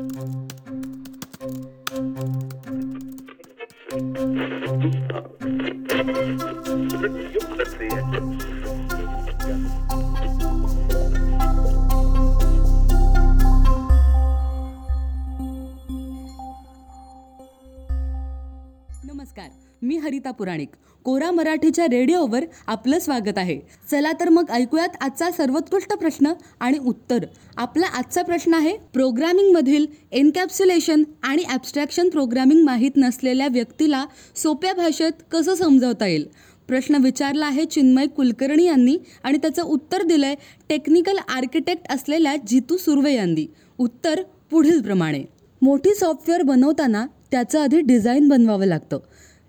Thank 0.00 0.16
you. 0.16 0.49
नमस्कार 19.20 19.48
मी 19.82 19.96
हरिता 19.96 20.30
पुराणिक. 20.30 20.68
कोरा 21.04 21.30
मराठीच्या 21.30 21.86
रेडिओवर 21.90 22.44
आपलं 22.66 22.98
स्वागत 22.98 23.38
आहे. 23.38 23.58
चला 23.90 24.12
तर 24.12 24.28
मग 24.28 24.50
ऐकूयात 24.50 24.96
आजचा 25.00 25.30
सर्वोत्कृष्ट 25.30 25.92
प्रश्न 25.92 26.32
आणि 26.60 26.78
उत्तर. 26.78 27.24
आपला 27.56 27.86
आजचा 27.86 28.22
प्रश्न 28.22 28.54
आहे 28.54 28.76
प्रोग्रामिंगमधील 28.92 29.86
एनकॅप्सुलेशन 30.12 31.02
आणि 31.22 31.44
ॲबस्ट्रॅक्शन 31.48 32.08
प्रोग्रामिंग 32.08 32.64
माहीत 32.64 32.96
नसलेल्या 32.96 33.48
व्यक्तीला 33.48 34.04
सोप्या 34.36 34.72
भाषेत 34.74 35.22
कसं 35.32 35.54
समजवता 35.54 36.06
येईल? 36.06 36.26
प्रश्न 36.68 37.02
विचारला 37.04 37.46
आहे 37.46 37.64
चिन्मय 37.64 38.06
कुलकर्णी 38.06 38.64
यांनी 38.64 38.98
आणि 39.24 39.38
त्याचं 39.38 39.62
उत्तर 39.62 40.02
दिलंय 40.02 40.34
टेक्निकल 40.68 41.18
आर्किटेक्ट 41.28 41.92
असलेल्या 41.92 42.36
जितू 42.46 42.76
सुर्वे 42.76 43.14
यांनी. 43.14 43.46
उत्तर 43.78 44.22
पुढीलप्रमाणे. 44.50 45.24
मोठी 45.62 45.94
सॉफ्टवेअर 45.94 46.42
बनवताना 46.42 47.06
त्याचं 47.32 47.60
आधी 47.60 47.80
डिझाईन 47.80 48.28
बनवावं 48.28 48.66
लागतं. 48.66 48.98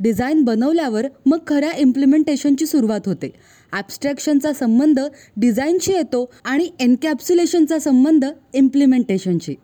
डिझाईन 0.00 0.42
बनवल्यावर 0.44 1.06
मग 1.26 1.38
खऱ्या 1.46 1.72
इम्प्लिमेंटेशनची 1.76 2.66
सुरुवात 2.66 3.00
होते. 3.06 3.30
ॲबस्ट्रॅक्शनचा 3.72 4.52
संबंध 4.52 5.00
डिझाईनशी 5.36 5.92
येतो 5.92 6.30
आणि 6.44 6.68
एनकॅप्सुलेशनचा 6.80 7.78
संबंध 7.78 8.24
इम्प्लिमेंटेशनशी. 8.54 9.54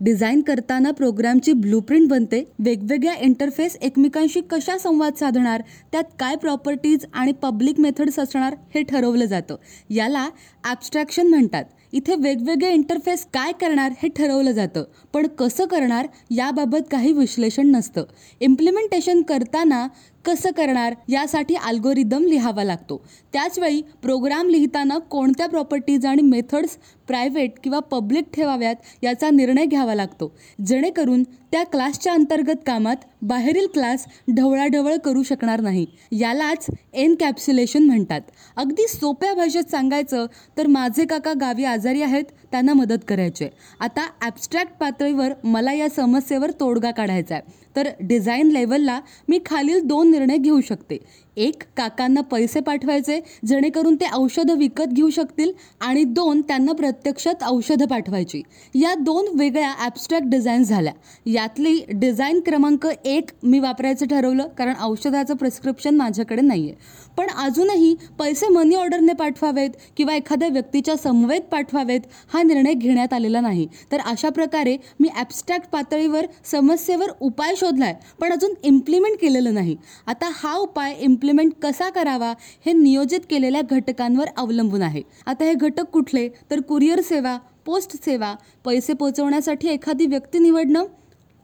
डिझाईन 0.00 0.40
करताना 0.40 0.90
प्रोग्रामची 0.90 1.52
ब्लूप्रिंट 1.52 2.08
बनते. 2.08 2.42
वेगवेगळ्या 2.58 3.14
इंटरफेस 3.20 3.76
एकमेकांशी 3.82 4.40
कशा 4.50 4.76
संवाद 4.78 5.14
साधणार 5.14 5.62
त्यात 5.92 6.04
काय 6.18 6.36
प्रॉपर्टीज 6.36 7.06
आणि 7.12 7.32
पब्लिक 7.32 7.80
मेथड्स 7.80 8.18
असणार 8.18 8.54
हे 8.74 8.82
ठरवलं 8.82 9.24
जातं. 9.24 9.56
याला 9.90 10.28
ॲबस्ट्रॅक्शन 10.64 11.26
म्हणतात. 11.26 11.64
इथे 11.92 12.14
वेगवेगळे 12.14 12.72
इंटरफेस 12.72 13.26
काय 13.34 13.52
करणार 13.52 13.92
हे 14.02 14.08
ठरवलं 14.08 14.50
जातं. 14.50 14.84
पण 15.12 15.26
कसं 15.26 15.64
करणार 15.64 16.06
याबाबत 16.30 16.78
काही 16.90 17.12
विश्लेषण 17.12 17.66
नसतं. 17.66 18.04
इम्प्लिमेंटेशन 18.40 19.22
करताना 19.22 19.88
कसं 20.26 20.50
करणार 20.50 20.94
यासाठी 21.08 21.54
अल्गोरिदम 21.56 22.24
लिहावा 22.24 22.64
लागतो. 22.64 22.96
त्याचवेळी 23.32 23.80
प्रोग्राम 24.02 24.48
लिहिताना 24.48 24.98
कोणत्या 25.10 25.46
प्रॉपर्टीज 25.46 26.06
आणि 26.06 26.22
मेथड्स 26.22 26.76
प्रायव्हेट 27.08 27.58
किंवा 27.64 27.78
पब्लिक 27.90 28.24
ठेवाव्यात 28.34 28.76
याचा 29.02 29.30
निर्णय 29.30 29.64
घ्यावा 29.64 29.94
लागतो. 29.94 30.32
जेणेकरून 30.66 31.22
त्या 31.52 31.62
क्लासच्या 31.64 32.12
अंतर्गत 32.12 32.62
कामात 32.66 33.04
बाहेरील 33.22 33.66
क्लास 33.74 34.04
ढवळाढवळ 34.36 34.96
करू 35.04 35.22
शकणार 35.22 35.60
नाही. 35.60 35.86
यालाच 36.12 36.66
एनकॅप्सुलेशन 36.94 37.82
म्हणतात. 37.82 38.20
अगदी 38.56 38.86
सोप्या 38.88 39.32
भाषेत 39.34 39.70
सांगायचं 39.70 40.26
तर 40.58 40.66
माझे 40.66 41.04
काका 41.04 41.32
गावी 41.40 41.64
आजारी 41.64 42.02
आहेत 42.02 42.24
त्यांना 42.50 42.72
मदत 42.72 43.04
करायचे 43.08 43.48
आता 43.80 44.06
ॲबस्ट्रॅक्ट 44.22 44.72
पातळीवर 44.80 45.32
मला 45.44 45.72
या 45.72 45.88
समस्येवर 45.88 46.50
तोडगा 46.60 46.90
काढायचा 46.90 47.34
आहे 47.34 47.64
तर 47.76 47.88
डिझाईन 48.00 48.50
लेवलला 48.50 49.00
मी 49.28 49.38
खालील 49.46 49.80
दोन 49.86 50.10
निर्णय 50.18 50.36
घेऊ 50.38 50.60
शकते. 50.60 50.98
एक 51.36 51.62
काकांना 51.76 52.20
पैसे 52.20 52.60
पाठवायचे 52.60 53.18
जेणेकरून 53.46 53.94
ते 53.94 54.06
औषधं 54.14 54.56
विकत 54.58 54.92
घेऊ 54.92 55.08
शकतील 55.10 55.50
आणि 55.80 56.04
दोन 56.06 56.40
त्यांना 56.40 56.72
प्रत्यक्षात 56.72 57.42
औषधं 57.44 57.86
पाठवायची. 57.86 58.40
या 58.74 58.94
दोन 58.96 59.26
वेगळ्या 59.38 59.72
ॲबस्ट्रॅक्ट 59.78 60.28
डिझाईन 60.28 60.62
झाल्या. 60.62 60.92
यातली 61.26 61.80
डिझाईन 61.90 62.40
क्रमांक 62.46 62.86
एक 62.86 63.30
मी 63.42 63.58
वापरायचं 63.58 64.06
ठरवलं 64.06 64.48
कारण 64.58 64.74
औषधाचं 64.80 65.36
प्रिस्क्रिप्शन 65.36 65.96
माझ्याकडे 65.96 66.42
नाही 66.42 66.68
आहे 66.68 67.04
पण 67.18 67.28
अजूनही 67.38 67.94
पैसे 68.18 68.48
मनी 68.48 68.74
ऑर्डरने 68.74 69.12
पाठवावेत 69.12 69.70
किंवा 69.96 70.14
एखाद्या 70.14 70.48
व्यक्तीच्या 70.48 70.96
समवेत 70.96 71.40
पाठवावेत 71.52 72.00
हा 72.32 72.42
निर्णय 72.42 72.74
घेण्यात 72.74 73.12
आलेला 73.12 73.40
नाही. 73.40 73.66
तर 73.92 74.00
अशा 74.06 74.28
प्रकारे 74.30 74.76
मी 75.00 75.08
ॲबस्ट्रॅक्ट 75.14 75.68
पातळीवर 75.70 76.26
समस्येवर 76.50 77.10
उपाय 77.20 77.54
शोधला 77.56 77.84
आहे 77.84 78.14
पण 78.20 78.32
अजून 78.32 78.54
इम्प्लिमेंट 78.64 79.16
केलेलं 79.20 79.54
नाही. 79.54 79.76
आता 80.06 80.30
हा 80.34 80.54
उपाय 80.54 80.94
इम्प्लिमेंट 80.98 81.52
कसा 81.62 81.90
करावा 81.90 82.34
हे 82.66 82.72
नियोजित 82.72 83.20
केलेल्या 83.30 83.62
घटकांवर 83.70 84.26
अवलंबून 84.36 84.82
आहे. 84.82 85.02
आता 85.26 85.44
हे 85.44 85.54
घटक 85.54 85.84
कुठले? 85.84 86.28
तर 86.50 86.60
कुरिअर 86.60 87.00
सेवा 87.00 87.38
पोस्ट 87.64 88.04
सेवा 88.04 88.34
पैसे 88.64 88.92
पोहोचवण्यासाठी 88.92 89.68
एखादी 89.68 90.06
व्यक्ती 90.06 90.38
निवडणं? 90.38 90.84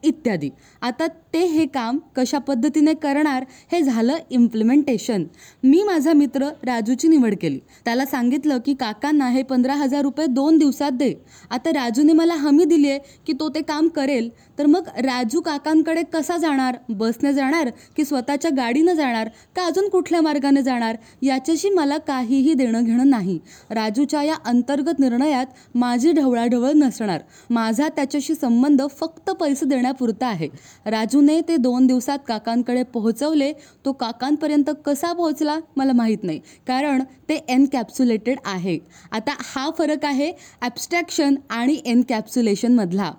इत्यादी. 0.03 0.49
आता 0.81 1.07
ते 1.33 1.43
हे 1.45 1.65
काम 1.65 1.97
कशा 2.15 2.37
पद्धतीने 2.37 2.93
करणार 2.93 3.45
हे 3.71 3.81
झालं 3.81 4.17
इम्प्लिमेंटेशन 4.29 5.23
मी 5.63 5.83
माझा 5.83 6.13
मित्र 6.13 6.49
राजूची 6.63 7.07
निवड 7.07 7.35
केली. 7.41 7.59
त्याला 7.85 8.05
सांगितलं 8.05 8.57
की 8.65 8.73
काकांना 8.73 9.29
हे 9.29 9.43
पंधरा 9.43 9.73
हजार 9.73 10.01
रुपये 10.01 10.25
दोन 10.25 10.57
दिवसात 10.57 10.91
दे. 10.91 11.13
आता 11.49 11.69
राजूने 11.69 12.13
मला 12.13 12.33
हमी 12.33 12.65
दिली 12.65 12.89
आहे 12.89 12.99
की 13.27 13.33
तो 13.33 13.49
ते 13.49 13.61
काम 13.61 13.87
करेल. 13.87 14.29
तर 14.59 14.65
मग 14.65 14.87
राजू 14.97 15.41
काकांकडे 15.41 16.03
कसा 16.13 16.37
जाणार? 16.37 16.75
बसने 16.89 17.33
जाणार 17.33 17.69
की 17.97 18.05
स्वतःच्या 18.05 18.51
गाडीनं 18.57 18.93
जाणार 18.93 19.29
का 19.55 19.65
अजून 19.65 19.89
कुठल्या 19.89 20.21
मार्गाने 20.21 20.61
जाणार? 20.61 20.95
याच्याशी 21.21 21.69
मला 21.69 21.97
काहीही 21.97 22.53
देणं 22.53 22.83
घेणं 22.83 23.09
नाही. 23.09 23.39
राजूच्या 23.69 24.23
या 24.23 24.35
अंतर्गत 24.45 24.99
निर्णयात 24.99 25.45
माझी 25.75 26.11
ढवळाढवळ 26.11 26.71
नसणार. 26.75 27.21
माझा 27.49 27.87
त्याच्याशी 27.87 28.35
संबंध 28.35 28.81
फक्त 28.99 29.29
पैसे 29.31 29.65
देण्यापुरता 29.93 30.27
आहे. 30.27 30.47
राजूने 30.85 31.39
ते 31.41 31.57
दोन 31.57 31.87
दिवसात 31.87 32.19
काकांकडे 32.27 32.83
पोहोचवले. 32.83 33.51
तो 33.85 33.91
काकांपर्यंत 33.91 34.69
कसा 34.85 35.11
पोहोचला 35.13 35.59
मला 35.75 35.93
माहीत 35.93 36.23
नाही. 36.23 36.39
कारण 36.67 37.03
ते 37.29 37.35
एनकॅप्सुलेटेड 37.47 38.39
आहे. 38.45 38.77
आता 39.11 39.35
हा 39.39 39.69
फरक 39.77 40.05
आहे 40.05 40.31
ॲबस्ट्रॅक्शन 40.61 41.35
आणि 41.49 41.81
एनकॅप्सुलेशनमधला 41.85 43.11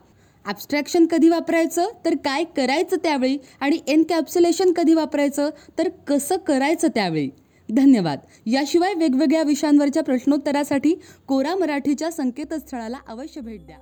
ॲबस्ट्रॅक्शन 0.47 1.07
कधी 1.07 1.29
वापरायचं? 1.29 1.89
तर 2.05 2.15
काय 2.15 2.45
करायचं 2.57 2.97
त्यावेळी? 2.97 3.39
आणि 3.61 3.79
एनकॅप्सुलेशन 3.87 4.73
कधी 4.73 4.95
वापरायचं? 4.95 5.51
तर 5.79 5.89
कसं 6.07 6.37
करायचं 6.37 6.89
त्यावेळी? 6.89 7.31
धन्यवाद. 7.69 8.19
याशिवाय 8.47 8.95
वेगवेगळ्या 8.95 9.43
विषयांवरच्या 9.43 10.03
प्रश्नोत्तरासाठी 10.03 10.95
कोरा 11.29 11.55
मराठीच्या 11.55 12.11
संकेतस्थळाला 12.11 12.99
अवश्य 13.09 13.41
भेट 13.41 13.67
द्या. 13.67 13.77